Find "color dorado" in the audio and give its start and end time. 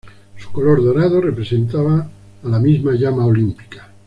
0.51-1.21